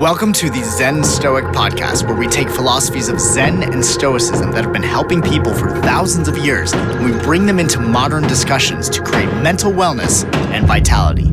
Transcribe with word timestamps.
Welcome 0.00 0.32
to 0.34 0.48
the 0.48 0.62
Zen 0.62 1.02
Stoic 1.02 1.46
podcast, 1.46 2.06
where 2.06 2.14
we 2.14 2.28
take 2.28 2.48
philosophies 2.48 3.08
of 3.08 3.18
Zen 3.18 3.64
and 3.64 3.84
Stoicism 3.84 4.52
that 4.52 4.62
have 4.62 4.72
been 4.72 4.80
helping 4.80 5.20
people 5.20 5.52
for 5.52 5.70
thousands 5.80 6.28
of 6.28 6.38
years 6.38 6.72
and 6.72 7.04
we 7.04 7.20
bring 7.24 7.46
them 7.46 7.58
into 7.58 7.80
modern 7.80 8.22
discussions 8.28 8.88
to 8.90 9.02
create 9.02 9.26
mental 9.42 9.72
wellness 9.72 10.22
and 10.52 10.68
vitality. 10.68 11.32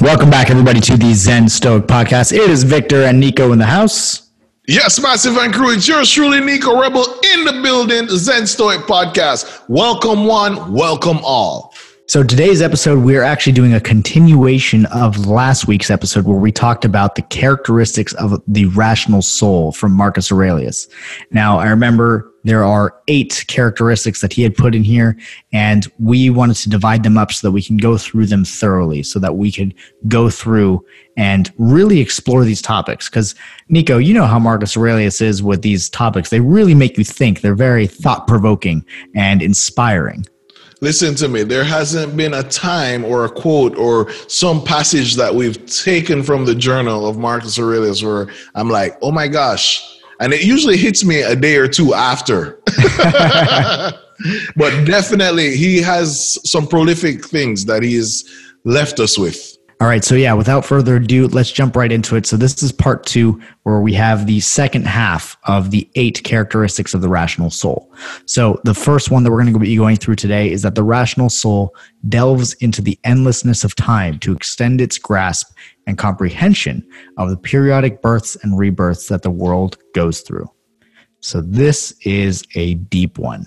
Welcome 0.00 0.30
back, 0.30 0.50
everybody, 0.50 0.78
to 0.82 0.96
the 0.96 1.12
Zen 1.12 1.48
Stoic 1.48 1.88
podcast. 1.88 2.32
It 2.32 2.48
is 2.48 2.62
Victor 2.62 3.02
and 3.02 3.18
Nicko 3.18 3.50
in 3.50 3.58
the 3.58 3.66
house. 3.66 4.30
Yes, 4.68 5.02
Massive 5.02 5.36
and 5.36 5.52
Crew, 5.52 5.72
it's 5.74 5.88
yours 5.88 6.08
truly, 6.08 6.40
Nicko 6.40 6.80
Rebel, 6.80 7.02
in 7.34 7.44
the 7.44 7.60
building, 7.60 8.06
Zen 8.08 8.46
Stoic 8.46 8.82
podcast. 8.82 9.64
Welcome, 9.66 10.26
one, 10.26 10.72
welcome 10.72 11.18
all. 11.24 11.69
So 12.10 12.24
today's 12.24 12.60
episode, 12.60 13.04
we're 13.04 13.22
actually 13.22 13.52
doing 13.52 13.72
a 13.72 13.80
continuation 13.80 14.84
of 14.86 15.28
last 15.28 15.68
week's 15.68 15.92
episode 15.92 16.24
where 16.24 16.36
we 16.36 16.50
talked 16.50 16.84
about 16.84 17.14
the 17.14 17.22
characteristics 17.22 18.12
of 18.14 18.42
the 18.48 18.64
rational 18.64 19.22
soul 19.22 19.70
from 19.70 19.92
Marcus 19.92 20.32
Aurelius. 20.32 20.88
Now, 21.30 21.60
I 21.60 21.68
remember 21.68 22.28
there 22.42 22.64
are 22.64 23.00
eight 23.06 23.44
characteristics 23.46 24.22
that 24.22 24.32
he 24.32 24.42
had 24.42 24.56
put 24.56 24.74
in 24.74 24.82
here, 24.82 25.16
and 25.52 25.86
we 26.00 26.30
wanted 26.30 26.56
to 26.56 26.68
divide 26.68 27.04
them 27.04 27.16
up 27.16 27.30
so 27.30 27.46
that 27.46 27.52
we 27.52 27.62
can 27.62 27.76
go 27.76 27.96
through 27.96 28.26
them 28.26 28.44
thoroughly, 28.44 29.04
so 29.04 29.20
that 29.20 29.36
we 29.36 29.52
could 29.52 29.72
go 30.08 30.28
through 30.28 30.84
and 31.16 31.52
really 31.58 32.00
explore 32.00 32.44
these 32.44 32.60
topics. 32.60 33.08
Because, 33.08 33.36
Nicko, 33.68 33.98
you 33.98 34.14
know 34.14 34.26
how 34.26 34.40
Marcus 34.40 34.76
Aurelius 34.76 35.20
is 35.20 35.44
with 35.44 35.62
these 35.62 35.88
topics. 35.88 36.30
They 36.30 36.40
really 36.40 36.74
make 36.74 36.98
you 36.98 37.04
think, 37.04 37.40
they're 37.40 37.54
very 37.54 37.86
thought 37.86 38.26
provoking 38.26 38.84
and 39.14 39.42
inspiring. 39.42 40.26
Listen 40.82 41.14
to 41.16 41.28
me. 41.28 41.42
There 41.42 41.64
hasn't 41.64 42.16
been 42.16 42.32
a 42.32 42.42
time 42.42 43.04
or 43.04 43.26
a 43.26 43.28
quote 43.28 43.76
or 43.76 44.10
some 44.28 44.64
passage 44.64 45.14
that 45.16 45.34
we've 45.34 45.66
taken 45.66 46.22
from 46.22 46.46
the 46.46 46.54
journal 46.54 47.06
of 47.06 47.18
Marcus 47.18 47.58
Aurelius 47.58 48.02
where 48.02 48.28
I'm 48.54 48.70
like, 48.70 48.96
oh 49.02 49.12
my 49.12 49.28
gosh. 49.28 50.00
And 50.20 50.32
it 50.32 50.42
usually 50.42 50.78
hits 50.78 51.04
me 51.04 51.20
a 51.20 51.36
day 51.36 51.56
or 51.56 51.68
two 51.68 51.92
after. 51.92 52.62
but 54.56 54.84
definitely, 54.84 55.56
he 55.56 55.80
has 55.82 56.38
some 56.50 56.66
prolific 56.66 57.24
things 57.26 57.64
that 57.66 57.82
he's 57.82 58.28
left 58.64 59.00
us 59.00 59.18
with. 59.18 59.56
All 59.80 59.86
right. 59.86 60.04
So, 60.04 60.14
yeah, 60.14 60.34
without 60.34 60.66
further 60.66 60.96
ado, 60.96 61.26
let's 61.28 61.50
jump 61.50 61.74
right 61.74 61.90
into 61.90 62.14
it. 62.14 62.26
So, 62.26 62.36
this 62.36 62.62
is 62.62 62.70
part 62.70 63.06
two, 63.06 63.40
where 63.62 63.80
we 63.80 63.94
have 63.94 64.26
the 64.26 64.40
second 64.40 64.86
half 64.86 65.38
of 65.44 65.70
the 65.70 65.88
eight 65.94 66.22
characteristics 66.22 66.92
of 66.92 67.00
the 67.00 67.08
rational 67.08 67.48
soul. 67.48 67.90
So, 68.26 68.60
the 68.64 68.74
first 68.74 69.10
one 69.10 69.24
that 69.24 69.30
we're 69.30 69.40
going 69.40 69.54
to 69.54 69.58
be 69.58 69.74
going 69.76 69.96
through 69.96 70.16
today 70.16 70.50
is 70.50 70.60
that 70.62 70.74
the 70.74 70.82
rational 70.82 71.30
soul 71.30 71.74
delves 72.10 72.52
into 72.54 72.82
the 72.82 72.98
endlessness 73.04 73.64
of 73.64 73.74
time 73.74 74.18
to 74.18 74.34
extend 74.34 74.82
its 74.82 74.98
grasp 74.98 75.56
and 75.86 75.96
comprehension 75.96 76.86
of 77.16 77.30
the 77.30 77.38
periodic 77.38 78.02
births 78.02 78.36
and 78.42 78.58
rebirths 78.58 79.08
that 79.08 79.22
the 79.22 79.30
world 79.30 79.78
goes 79.94 80.20
through. 80.20 80.46
So, 81.20 81.40
this 81.40 81.94
is 82.04 82.44
a 82.54 82.74
deep 82.74 83.18
one. 83.18 83.46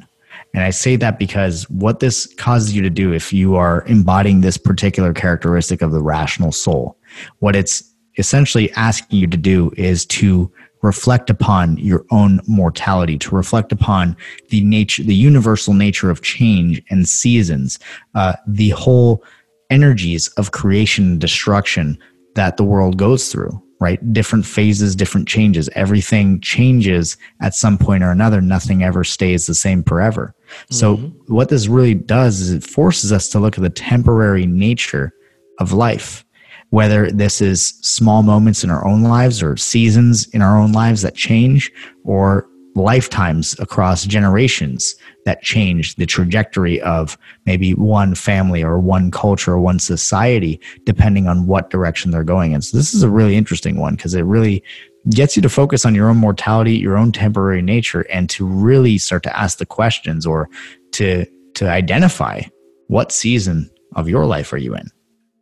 And 0.53 0.63
I 0.63 0.69
say 0.69 0.95
that 0.97 1.17
because 1.17 1.67
what 1.69 1.99
this 1.99 2.31
causes 2.35 2.75
you 2.75 2.81
to 2.83 2.89
do 2.89 3.11
if 3.11 3.33
you 3.33 3.55
are 3.55 3.83
embodying 3.87 4.41
this 4.41 4.57
particular 4.57 5.13
characteristic 5.13 5.81
of 5.81 5.91
the 5.91 6.01
rational 6.01 6.51
soul, 6.51 6.97
what 7.39 7.55
it's 7.55 7.83
essentially 8.17 8.71
asking 8.73 9.19
you 9.19 9.27
to 9.27 9.37
do 9.37 9.71
is 9.77 10.05
to 10.05 10.51
reflect 10.83 11.29
upon 11.29 11.77
your 11.77 12.05
own 12.11 12.41
mortality, 12.45 13.17
to 13.17 13.35
reflect 13.35 13.71
upon 13.71 14.15
the 14.49 14.61
nature, 14.61 15.01
the 15.01 15.15
universal 15.15 15.73
nature 15.73 16.09
of 16.09 16.21
change 16.21 16.83
and 16.89 17.07
seasons, 17.07 17.79
uh, 18.15 18.33
the 18.45 18.69
whole 18.71 19.23
energies 19.69 20.27
of 20.29 20.51
creation 20.51 21.05
and 21.13 21.21
destruction 21.21 21.97
that 22.35 22.57
the 22.57 22.63
world 22.63 22.97
goes 22.97 23.31
through 23.31 23.62
right? 23.83 24.13
Different 24.13 24.45
phases, 24.45 24.95
different 24.95 25.27
changes. 25.27 25.69
Everything 25.75 26.39
changes 26.39 27.17
at 27.41 27.53
some 27.53 27.77
point 27.77 28.01
or 28.01 28.11
another. 28.11 28.39
Nothing 28.39 28.81
ever 28.81 29.03
stays 29.03 29.45
the 29.45 29.53
same 29.53 29.83
forever. 29.83 30.33
Mm-hmm. 30.47 30.73
So, 30.73 30.95
what 31.27 31.49
this 31.49 31.67
really 31.67 31.93
does 31.93 32.39
is 32.39 32.51
it 32.53 32.63
forces 32.63 33.11
us 33.11 33.27
to 33.29 33.39
look 33.39 33.57
at 33.57 33.61
the 33.61 33.69
temporary 33.69 34.45
nature 34.45 35.11
of 35.59 35.73
life, 35.73 36.23
whether 36.69 37.11
this 37.11 37.41
is 37.41 37.77
small 37.81 38.23
moments 38.23 38.63
in 38.63 38.69
our 38.69 38.88
own 38.88 39.03
lives 39.03 39.43
or 39.43 39.57
seasons 39.57 40.29
in 40.29 40.41
our 40.41 40.57
own 40.57 40.72
lives 40.72 41.01
that 41.01 41.16
change, 41.16 41.69
or 42.05 42.47
lifetimes 42.75 43.57
across 43.59 44.06
generations 44.06 44.95
that 45.25 45.41
change 45.41 45.95
the 45.95 46.06
trajectory 46.06 46.81
of 46.81 47.17
maybe 47.45 47.73
one 47.73 48.16
family 48.16 48.63
or 48.63 48.79
one 48.79 49.11
culture 49.11 49.53
or 49.53 49.59
one 49.59 49.79
society, 49.79 50.59
depending 50.85 51.28
on 51.28 51.45
what 51.45 51.69
direction 51.69 52.11
they're 52.11 52.23
going 52.23 52.53
in. 52.53 52.61
So, 52.61 52.78
this 52.78 52.94
is 52.94 53.03
a 53.03 53.09
really 53.09 53.35
interesting 53.35 53.79
one 53.79 53.95
because 53.95 54.13
it 54.13 54.23
really 54.23 54.63
gets 55.09 55.35
you 55.35 55.41
to 55.41 55.50
focus 55.50 55.85
on 55.85 55.94
your 55.94 56.09
own 56.09 56.17
mortality, 56.17 56.75
your 56.75 56.97
own 56.97 57.11
temporary 57.11 57.61
nature, 57.61 58.01
and 58.09 58.29
to 58.31 58.45
really 58.45 58.97
start 58.97 59.23
to 59.23 59.38
ask 59.38 59.57
the 59.57 59.66
questions 59.66 60.25
or 60.25 60.50
to, 60.94 61.25
to 61.55 61.69
identify 61.69 62.41
what 62.88 63.11
season 63.11 63.69
of 63.95 64.07
your 64.07 64.25
life 64.25 64.51
are 64.53 64.57
you 64.57 64.75
in. 64.75 64.90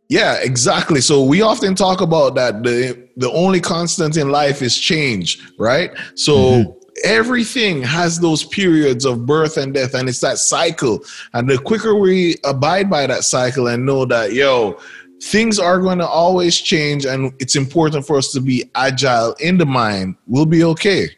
Yeah, 0.08 0.36
exactly. 0.42 1.00
So 1.00 1.22
we 1.22 1.40
often 1.40 1.74
talk 1.74 2.02
about 2.02 2.34
that 2.34 2.62
the 2.64 3.08
the 3.16 3.30
only 3.30 3.60
constant 3.60 4.18
in 4.18 4.30
life 4.30 4.60
is 4.60 4.76
change, 4.76 5.40
right? 5.58 5.90
So 6.16 6.34
mm-hmm 6.34 6.81
everything 7.04 7.82
has 7.82 8.20
those 8.20 8.44
periods 8.44 9.04
of 9.04 9.26
birth 9.26 9.56
and 9.56 9.74
death 9.74 9.94
and 9.94 10.08
it's 10.08 10.20
that 10.20 10.38
cycle. 10.38 11.00
And 11.32 11.48
the 11.48 11.58
quicker 11.58 11.94
we 11.94 12.36
abide 12.44 12.90
by 12.90 13.06
that 13.06 13.24
cycle 13.24 13.68
and 13.68 13.86
know 13.86 14.04
that 14.06 14.32
yo 14.32 14.78
things 15.22 15.58
are 15.58 15.78
going 15.78 15.98
to 15.98 16.06
always 16.06 16.58
change 16.58 17.04
and 17.04 17.32
it's 17.38 17.54
important 17.54 18.04
for 18.04 18.16
us 18.16 18.32
to 18.32 18.40
be 18.40 18.68
agile 18.74 19.34
in 19.38 19.56
the 19.56 19.66
mind 19.66 20.16
we'll 20.26 20.46
be 20.46 20.64
okay. 20.64 21.08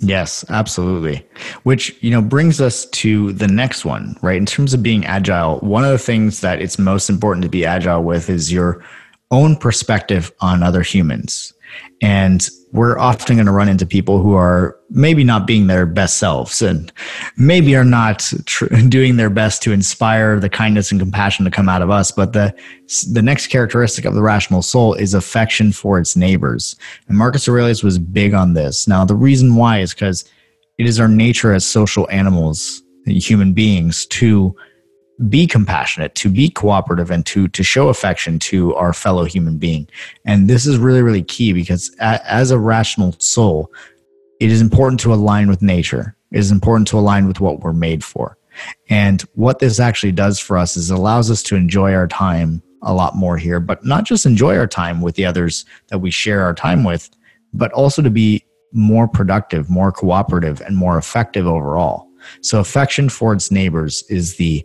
Yes 0.00 0.44
absolutely. 0.48 1.24
Which 1.62 1.96
you 2.02 2.10
know 2.10 2.20
brings 2.20 2.60
us 2.60 2.86
to 2.86 3.32
the 3.32 3.48
next 3.48 3.84
one 3.84 4.16
right? 4.20 4.36
In 4.36 4.46
terms 4.46 4.74
of 4.74 4.82
being 4.82 5.06
agile 5.06 5.58
one 5.60 5.84
of 5.84 5.90
the 5.90 5.98
things 5.98 6.40
that 6.40 6.60
it's 6.60 6.78
most 6.78 7.08
important 7.08 7.42
to 7.44 7.48
be 7.48 7.64
agile 7.64 8.02
with 8.02 8.28
is 8.28 8.52
your 8.52 8.84
own 9.32 9.56
perspective 9.56 10.30
on 10.40 10.62
other 10.62 10.82
humans. 10.82 11.52
And 12.02 12.46
we're 12.72 12.98
often 12.98 13.36
going 13.36 13.46
to 13.46 13.52
run 13.52 13.68
into 13.68 13.86
people 13.86 14.22
who 14.22 14.34
are 14.34 14.78
maybe 14.90 15.24
not 15.24 15.46
being 15.46 15.66
their 15.66 15.86
best 15.86 16.18
selves 16.18 16.60
and 16.60 16.92
maybe 17.36 17.74
are 17.74 17.84
not 17.84 18.30
tr- 18.44 18.66
doing 18.88 19.16
their 19.16 19.30
best 19.30 19.62
to 19.62 19.72
inspire 19.72 20.38
the 20.38 20.48
kindness 20.48 20.90
and 20.90 21.00
compassion 21.00 21.44
to 21.44 21.50
come 21.50 21.68
out 21.68 21.82
of 21.82 21.90
us. 21.90 22.12
But 22.12 22.34
the 22.34 22.54
the 23.10 23.22
next 23.22 23.46
characteristic 23.48 24.04
of 24.04 24.14
the 24.14 24.22
rational 24.22 24.62
soul 24.62 24.94
is 24.94 25.14
affection 25.14 25.72
for 25.72 25.98
its 25.98 26.14
neighbors. 26.14 26.76
And 27.08 27.16
marcus 27.16 27.48
aurelius 27.48 27.82
was 27.82 27.98
big 27.98 28.34
on 28.34 28.52
this. 28.52 28.86
Now 28.86 29.04
the 29.04 29.16
reason 29.16 29.56
why 29.56 29.80
is 29.80 29.94
because 29.94 30.24
it 30.78 30.86
is 30.86 31.00
our 31.00 31.08
nature 31.08 31.54
as 31.54 31.64
social 31.64 32.08
animals 32.10 32.82
human 33.06 33.52
beings 33.52 34.06
to 34.06 34.54
be 35.28 35.46
compassionate, 35.46 36.14
to 36.16 36.28
be 36.28 36.48
cooperative, 36.48 37.10
and 37.10 37.24
to 37.26 37.48
to 37.48 37.62
show 37.62 37.88
affection 37.88 38.38
to 38.40 38.74
our 38.74 38.92
fellow 38.92 39.24
human 39.24 39.58
being. 39.58 39.88
And 40.24 40.48
this 40.48 40.66
is 40.66 40.78
really 40.78 41.02
really 41.02 41.22
key 41.22 41.52
because 41.52 41.94
a, 42.00 42.20
as 42.30 42.50
a 42.50 42.58
rational 42.58 43.14
soul, 43.18 43.70
it 44.40 44.50
is 44.50 44.60
important 44.60 45.00
to 45.00 45.12
align 45.14 45.48
with 45.48 45.62
nature. 45.62 46.16
It 46.32 46.38
is 46.38 46.50
important 46.50 46.88
to 46.88 46.98
align 46.98 47.26
with 47.26 47.40
what 47.40 47.60
we're 47.60 47.72
made 47.72 48.02
for. 48.02 48.38
And 48.88 49.22
what 49.34 49.58
this 49.58 49.80
actually 49.80 50.12
does 50.12 50.38
for 50.38 50.58
us 50.58 50.76
is 50.76 50.90
it 50.90 50.94
allows 50.94 51.30
us 51.30 51.42
to 51.44 51.56
enjoy 51.56 51.94
our 51.94 52.08
time 52.08 52.62
a 52.82 52.92
lot 52.92 53.14
more 53.14 53.36
here, 53.36 53.60
but 53.60 53.84
not 53.84 54.04
just 54.04 54.26
enjoy 54.26 54.56
our 54.56 54.66
time 54.66 55.00
with 55.00 55.14
the 55.14 55.24
others 55.24 55.64
that 55.88 55.98
we 55.98 56.10
share 56.10 56.42
our 56.42 56.54
time 56.54 56.84
with, 56.84 57.08
but 57.52 57.72
also 57.72 58.02
to 58.02 58.10
be 58.10 58.44
more 58.72 59.06
productive, 59.06 59.70
more 59.70 59.92
cooperative, 59.92 60.60
and 60.62 60.76
more 60.76 60.98
effective 60.98 61.46
overall. 61.46 62.08
So, 62.40 62.60
affection 62.60 63.08
for 63.08 63.32
its 63.32 63.50
neighbors 63.50 64.04
is 64.08 64.36
the 64.36 64.64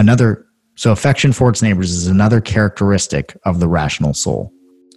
Another, 0.00 0.46
so 0.76 0.92
affection 0.92 1.30
for 1.30 1.50
its 1.50 1.60
neighbors 1.60 1.90
is 1.90 2.06
another 2.06 2.40
characteristic 2.40 3.36
of 3.44 3.60
the 3.60 3.68
rational 3.68 4.14
soul. 4.14 4.50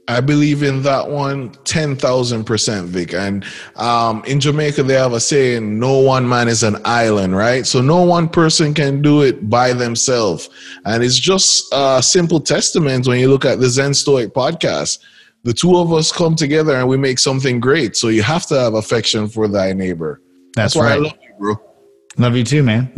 I 0.08 0.22
believe 0.22 0.64
in 0.64 0.82
that 0.84 1.10
one 1.10 1.50
10,000%, 1.50 2.86
Vic. 2.86 3.14
And 3.14 3.46
um, 3.76 4.24
in 4.26 4.40
Jamaica, 4.40 4.84
they 4.84 4.94
have 4.94 5.12
a 5.12 5.20
saying, 5.20 5.78
no 5.78 6.00
one 6.00 6.28
man 6.28 6.48
is 6.48 6.64
an 6.64 6.78
island, 6.86 7.36
right? 7.36 7.66
So 7.66 7.82
no 7.82 8.02
one 8.04 8.30
person 8.30 8.74
can 8.74 9.02
do 9.02 9.24
it 9.24 9.50
by 9.50 9.74
themselves. 9.74 10.50
And 10.86 11.04
it's 11.04 11.20
just 11.20 11.68
a 11.74 12.02
simple 12.02 12.40
testament 12.40 13.06
when 13.06 13.20
you 13.20 13.30
look 13.30 13.44
at 13.44 13.60
the 13.60 13.68
Zen 13.68 13.94
Stoic 13.94 14.34
podcast. 14.34 15.00
The 15.44 15.54
two 15.54 15.76
of 15.76 15.92
us 15.92 16.14
come 16.14 16.36
together 16.38 16.78
and 16.78 16.88
we 16.88 16.96
make 16.96 17.20
something 17.20 17.60
great. 17.60 17.98
So 17.98 18.08
you 18.08 18.24
have 18.24 18.46
to 18.46 18.58
have 18.58 18.76
affection 18.76 19.28
for 19.28 19.50
thy 19.50 19.74
neighbor. 19.74 20.22
That's, 20.56 20.74
That's 20.74 20.76
why 20.76 20.86
right. 20.86 20.94
I 20.94 20.96
love 20.96 21.18
you, 21.22 21.34
bro. 21.38 21.73
Love 22.18 22.36
you 22.36 22.44
too, 22.44 22.62
man. 22.62 22.86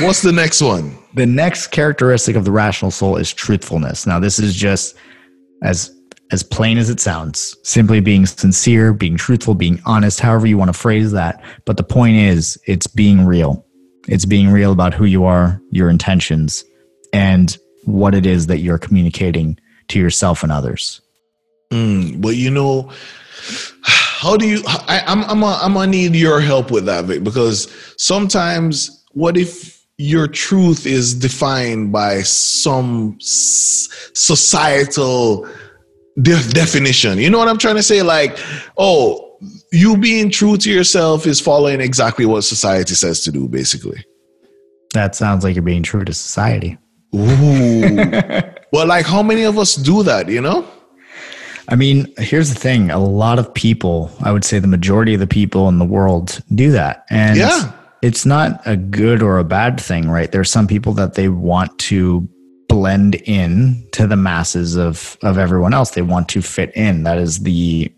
What's 0.00 0.22
the 0.22 0.32
next 0.32 0.60
one? 0.60 0.96
The 1.14 1.26
next 1.26 1.68
characteristic 1.68 2.36
of 2.36 2.44
the 2.44 2.52
rational 2.52 2.90
soul 2.90 3.16
is 3.16 3.32
truthfulness. 3.32 4.06
Now, 4.06 4.20
this 4.20 4.38
is 4.38 4.54
just 4.54 4.96
as 5.62 5.94
as 6.30 6.42
plain 6.42 6.76
as 6.76 6.90
it 6.90 7.00
sounds, 7.00 7.56
simply 7.62 8.00
being 8.00 8.26
sincere, 8.26 8.92
being 8.92 9.16
truthful, 9.16 9.54
being 9.54 9.80
honest, 9.86 10.20
however 10.20 10.46
you 10.46 10.58
want 10.58 10.68
to 10.68 10.78
phrase 10.78 11.12
that. 11.12 11.42
But 11.64 11.78
the 11.78 11.82
point 11.82 12.16
is, 12.16 12.58
it's 12.66 12.86
being 12.86 13.24
real. 13.24 13.64
It's 14.08 14.26
being 14.26 14.50
real 14.50 14.72
about 14.72 14.92
who 14.92 15.06
you 15.06 15.24
are, 15.24 15.60
your 15.70 15.88
intentions, 15.88 16.64
and 17.14 17.56
what 17.84 18.14
it 18.14 18.26
is 18.26 18.46
that 18.48 18.58
you're 18.58 18.78
communicating 18.78 19.58
to 19.88 19.98
yourself 19.98 20.42
and 20.42 20.52
others. 20.52 21.00
Mm, 21.70 22.20
but 22.20 22.36
you 22.36 22.50
know, 22.50 22.92
how 24.18 24.36
do 24.36 24.46
you? 24.48 24.62
I, 24.66 25.04
I'm 25.06 25.22
I'm 25.24 25.44
I'm 25.44 25.74
gonna 25.74 25.86
need 25.86 26.16
your 26.16 26.40
help 26.40 26.72
with 26.72 26.86
that, 26.86 27.04
Vic, 27.04 27.22
because 27.22 27.68
sometimes 27.98 29.04
what 29.12 29.36
if 29.36 29.86
your 29.96 30.26
truth 30.26 30.86
is 30.86 31.14
defined 31.14 31.92
by 31.92 32.22
some 32.22 33.16
societal 33.20 35.46
de- 36.20 36.48
definition? 36.50 37.18
You 37.18 37.30
know 37.30 37.38
what 37.38 37.46
I'm 37.46 37.58
trying 37.58 37.76
to 37.76 37.82
say? 37.82 38.02
Like, 38.02 38.36
oh, 38.76 39.38
you 39.70 39.96
being 39.96 40.30
true 40.30 40.56
to 40.56 40.68
yourself 40.68 41.24
is 41.24 41.40
following 41.40 41.80
exactly 41.80 42.26
what 42.26 42.42
society 42.42 42.94
says 42.94 43.22
to 43.22 43.30
do, 43.30 43.48
basically. 43.48 44.04
That 44.94 45.14
sounds 45.14 45.44
like 45.44 45.54
you're 45.54 45.62
being 45.62 45.84
true 45.84 46.04
to 46.04 46.12
society. 46.12 46.76
Ooh. 47.14 47.96
well, 48.72 48.88
like 48.88 49.06
how 49.06 49.22
many 49.22 49.44
of 49.44 49.58
us 49.58 49.76
do 49.76 50.02
that, 50.02 50.28
you 50.28 50.40
know? 50.40 50.66
I 51.68 51.76
mean, 51.76 52.12
here's 52.16 52.48
the 52.48 52.58
thing. 52.58 52.90
A 52.90 52.98
lot 52.98 53.38
of 53.38 53.52
people, 53.52 54.10
I 54.22 54.32
would 54.32 54.44
say 54.44 54.58
the 54.58 54.66
majority 54.66 55.14
of 55.14 55.20
the 55.20 55.26
people 55.26 55.68
in 55.68 55.78
the 55.78 55.84
world 55.84 56.40
do 56.54 56.70
that. 56.72 57.04
And 57.10 57.36
yeah. 57.36 57.72
it's 58.00 58.24
not 58.24 58.60
a 58.66 58.76
good 58.76 59.22
or 59.22 59.38
a 59.38 59.44
bad 59.44 59.78
thing, 59.78 60.08
right? 60.08 60.32
There's 60.32 60.50
some 60.50 60.66
people 60.66 60.94
that 60.94 61.14
they 61.14 61.28
want 61.28 61.78
to 61.80 62.26
blend 62.68 63.16
in 63.16 63.86
to 63.92 64.06
the 64.06 64.16
masses 64.16 64.76
of 64.76 65.18
of 65.22 65.36
everyone 65.36 65.74
else. 65.74 65.90
They 65.90 66.02
want 66.02 66.28
to 66.30 66.42
fit 66.42 66.74
in. 66.74 67.02
That 67.02 67.18
is 67.18 67.40
the 67.40 67.92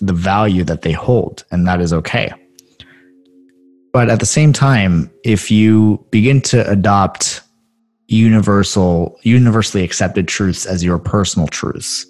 the 0.00 0.12
value 0.12 0.62
that 0.64 0.82
they 0.82 0.92
hold, 0.92 1.44
and 1.50 1.66
that 1.66 1.80
is 1.80 1.92
okay. 1.92 2.32
But 3.92 4.10
at 4.10 4.20
the 4.20 4.26
same 4.26 4.52
time, 4.52 5.10
if 5.24 5.50
you 5.50 6.04
begin 6.10 6.42
to 6.42 6.68
adopt 6.70 7.40
universal, 8.08 9.18
universally 9.22 9.82
accepted 9.82 10.28
truths 10.28 10.66
as 10.66 10.84
your 10.84 10.98
personal 10.98 11.48
truths, 11.48 12.06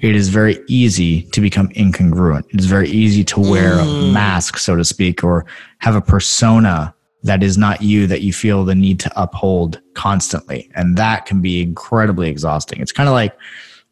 it 0.00 0.16
is 0.16 0.30
very 0.30 0.58
easy 0.66 1.22
to 1.24 1.40
become 1.40 1.68
incongruent. 1.70 2.44
It 2.52 2.60
is 2.60 2.66
very 2.66 2.88
easy 2.88 3.22
to 3.24 3.40
wear 3.40 3.74
mm. 3.74 4.10
a 4.10 4.12
mask, 4.12 4.56
so 4.58 4.74
to 4.76 4.84
speak, 4.84 5.22
or 5.22 5.44
have 5.78 5.94
a 5.94 6.00
persona 6.00 6.94
that 7.22 7.42
is 7.42 7.58
not 7.58 7.82
you 7.82 8.06
that 8.06 8.22
you 8.22 8.32
feel 8.32 8.64
the 8.64 8.74
need 8.74 8.98
to 9.00 9.12
uphold 9.20 9.80
constantly. 9.94 10.70
And 10.74 10.96
that 10.96 11.26
can 11.26 11.42
be 11.42 11.60
incredibly 11.60 12.30
exhausting. 12.30 12.80
It's 12.80 12.92
kind 12.92 13.08
of 13.08 13.12
like 13.12 13.36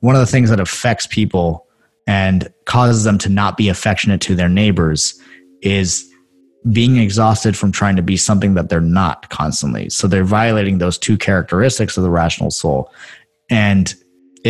one 0.00 0.14
of 0.14 0.20
the 0.20 0.26
things 0.26 0.48
that 0.48 0.60
affects 0.60 1.06
people 1.06 1.66
and 2.06 2.52
causes 2.64 3.04
them 3.04 3.18
to 3.18 3.28
not 3.28 3.58
be 3.58 3.68
affectionate 3.68 4.22
to 4.22 4.34
their 4.34 4.48
neighbors 4.48 5.20
is 5.60 6.08
being 6.72 6.96
exhausted 6.96 7.54
from 7.54 7.70
trying 7.70 7.96
to 7.96 8.02
be 8.02 8.16
something 8.16 8.54
that 8.54 8.70
they're 8.70 8.80
not 8.80 9.28
constantly. 9.28 9.90
So 9.90 10.06
they're 10.06 10.24
violating 10.24 10.78
those 10.78 10.96
two 10.96 11.18
characteristics 11.18 11.98
of 11.98 12.02
the 12.02 12.10
rational 12.10 12.50
soul. 12.50 12.90
And 13.50 13.94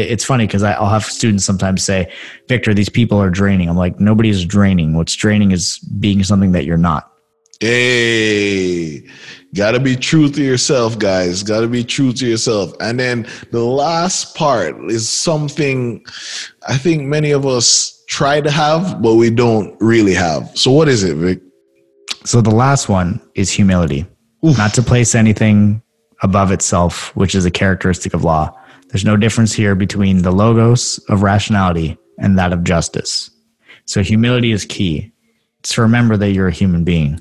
it's 0.02 0.24
funny 0.24 0.46
because 0.46 0.62
I'll 0.62 0.88
have 0.88 1.04
students 1.04 1.44
sometimes 1.44 1.82
say, 1.82 2.12
Victor, 2.48 2.74
these 2.74 2.88
people 2.88 3.20
are 3.20 3.30
draining. 3.30 3.68
I'm 3.68 3.76
like, 3.76 4.00
nobody 4.00 4.28
is 4.28 4.44
draining. 4.44 4.94
What's 4.94 5.14
draining 5.14 5.52
is 5.52 5.78
being 5.78 6.22
something 6.22 6.52
that 6.52 6.64
you're 6.64 6.76
not. 6.76 7.12
Hey, 7.60 9.02
gotta 9.54 9.80
be 9.80 9.96
true 9.96 10.28
to 10.30 10.42
yourself, 10.42 10.98
guys. 10.98 11.42
Gotta 11.42 11.66
be 11.66 11.82
true 11.82 12.12
to 12.12 12.26
yourself. 12.26 12.72
And 12.80 13.00
then 13.00 13.26
the 13.50 13.64
last 13.64 14.36
part 14.36 14.76
is 14.90 15.08
something 15.08 16.04
I 16.68 16.78
think 16.78 17.02
many 17.02 17.32
of 17.32 17.46
us 17.46 18.04
try 18.06 18.40
to 18.40 18.50
have, 18.50 19.02
but 19.02 19.14
we 19.14 19.30
don't 19.30 19.76
really 19.80 20.14
have. 20.14 20.56
So, 20.56 20.70
what 20.70 20.88
is 20.88 21.02
it, 21.02 21.16
Vic? 21.16 21.40
So 22.24 22.40
the 22.40 22.54
last 22.54 22.88
one 22.88 23.20
is 23.34 23.50
humility, 23.50 24.06
Oof. 24.46 24.58
not 24.58 24.74
to 24.74 24.82
place 24.82 25.14
anything 25.14 25.82
above 26.22 26.52
itself, 26.52 27.14
which 27.16 27.34
is 27.34 27.44
a 27.44 27.50
characteristic 27.50 28.12
of 28.14 28.24
law. 28.24 28.54
There's 28.88 29.04
no 29.04 29.16
difference 29.16 29.52
here 29.52 29.74
between 29.74 30.22
the 30.22 30.30
logos 30.30 30.98
of 31.08 31.22
rationality 31.22 31.98
and 32.18 32.38
that 32.38 32.52
of 32.52 32.64
justice. 32.64 33.30
So 33.84 34.02
humility 34.02 34.52
is 34.52 34.64
key. 34.64 35.12
It's 35.60 35.74
to 35.74 35.82
remember 35.82 36.16
that 36.16 36.32
you're 36.32 36.48
a 36.48 36.52
human 36.52 36.84
being, 36.84 37.20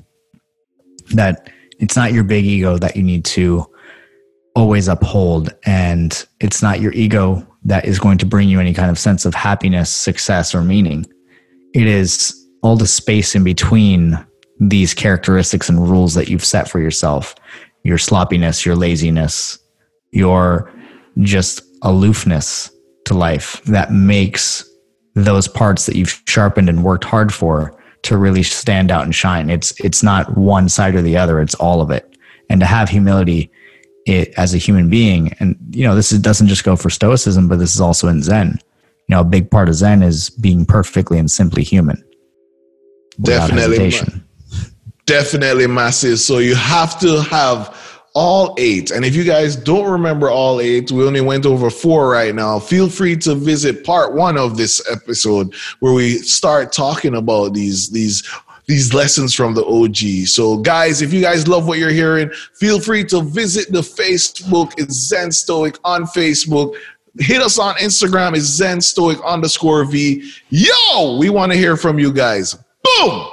that 1.12 1.50
it's 1.78 1.96
not 1.96 2.12
your 2.12 2.24
big 2.24 2.44
ego 2.44 2.78
that 2.78 2.96
you 2.96 3.02
need 3.02 3.24
to 3.26 3.66
always 4.54 4.88
uphold, 4.88 5.54
and 5.64 6.26
it's 6.40 6.62
not 6.62 6.80
your 6.80 6.92
ego 6.92 7.46
that 7.64 7.84
is 7.84 7.98
going 7.98 8.18
to 8.18 8.26
bring 8.26 8.48
you 8.48 8.60
any 8.60 8.74
kind 8.74 8.90
of 8.90 8.98
sense 8.98 9.24
of 9.24 9.34
happiness, 9.34 9.90
success, 9.90 10.54
or 10.54 10.62
meaning. 10.62 11.06
It 11.74 11.86
is 11.86 12.34
all 12.62 12.76
the 12.76 12.86
space 12.86 13.34
in 13.34 13.44
between 13.44 14.18
these 14.60 14.94
characteristics 14.94 15.68
and 15.68 15.88
rules 15.88 16.14
that 16.14 16.28
you've 16.28 16.44
set 16.44 16.68
for 16.68 16.80
yourself 16.80 17.34
your 17.84 17.98
sloppiness, 17.98 18.66
your 18.66 18.74
laziness, 18.74 19.58
your 20.10 20.70
just 21.20 21.62
aloofness 21.82 22.70
to 23.04 23.14
life 23.14 23.62
that 23.64 23.92
makes 23.92 24.68
those 25.14 25.48
parts 25.48 25.86
that 25.86 25.96
you've 25.96 26.22
sharpened 26.26 26.68
and 26.68 26.84
worked 26.84 27.04
hard 27.04 27.32
for 27.32 27.74
to 28.02 28.16
really 28.16 28.42
stand 28.42 28.90
out 28.90 29.04
and 29.04 29.14
shine. 29.14 29.50
It's 29.50 29.78
it's 29.80 30.02
not 30.02 30.36
one 30.36 30.68
side 30.68 30.94
or 30.94 31.02
the 31.02 31.16
other, 31.16 31.40
it's 31.40 31.54
all 31.54 31.80
of 31.80 31.90
it. 31.90 32.16
And 32.50 32.60
to 32.60 32.66
have 32.66 32.88
humility 32.88 33.50
it, 34.06 34.32
as 34.38 34.54
a 34.54 34.58
human 34.58 34.88
being, 34.88 35.34
and 35.40 35.56
you 35.70 35.84
know, 35.84 35.94
this 35.94 36.12
is, 36.12 36.20
doesn't 36.20 36.46
just 36.46 36.64
go 36.64 36.76
for 36.76 36.88
stoicism, 36.88 37.48
but 37.48 37.58
this 37.58 37.74
is 37.74 37.80
also 37.80 38.08
in 38.08 38.22
Zen. 38.22 38.58
You 39.08 39.14
know, 39.14 39.20
a 39.20 39.24
big 39.24 39.50
part 39.50 39.68
of 39.68 39.74
Zen 39.74 40.02
is 40.02 40.30
being 40.30 40.64
perfectly 40.64 41.18
and 41.18 41.30
simply 41.30 41.62
human. 41.62 42.02
Definitely. 43.20 43.76
Hesitation 43.78 44.24
definitely 45.08 45.66
massive. 45.66 46.20
So 46.20 46.38
you 46.38 46.54
have 46.54 47.00
to 47.00 47.22
have 47.22 47.87
all 48.18 48.52
eight. 48.58 48.90
And 48.90 49.04
if 49.04 49.14
you 49.14 49.22
guys 49.22 49.54
don't 49.54 49.88
remember 49.88 50.28
all 50.28 50.60
eight, 50.60 50.90
we 50.90 51.06
only 51.06 51.20
went 51.20 51.46
over 51.46 51.70
four 51.70 52.10
right 52.10 52.34
now. 52.34 52.58
Feel 52.58 52.88
free 52.88 53.14
to 53.18 53.36
visit 53.36 53.84
part 53.84 54.12
one 54.12 54.36
of 54.36 54.56
this 54.56 54.82
episode 54.90 55.54
where 55.78 55.92
we 55.92 56.18
start 56.18 56.72
talking 56.72 57.14
about 57.14 57.54
these 57.54 57.90
these 57.90 58.28
these 58.66 58.92
lessons 58.92 59.36
from 59.36 59.54
the 59.54 59.64
OG. 59.64 60.26
So, 60.26 60.58
guys, 60.58 61.00
if 61.00 61.12
you 61.12 61.20
guys 61.20 61.46
love 61.46 61.68
what 61.68 61.78
you're 61.78 61.90
hearing, 61.90 62.28
feel 62.54 62.80
free 62.80 63.04
to 63.04 63.22
visit 63.22 63.70
the 63.70 63.82
Facebook. 63.82 64.74
It's 64.78 64.94
Zen 64.94 65.30
Stoic 65.30 65.78
on 65.84 66.02
Facebook. 66.02 66.74
Hit 67.20 67.40
us 67.40 67.56
on 67.60 67.76
Instagram. 67.76 68.36
It's 68.36 68.46
Zen 68.46 68.80
Stoic 68.80 69.18
underscore 69.24 69.84
V. 69.84 70.28
Yo, 70.50 71.18
we 71.18 71.30
want 71.30 71.52
to 71.52 71.58
hear 71.58 71.76
from 71.76 72.00
you 72.00 72.12
guys. 72.12 72.58
Boom. 72.82 73.28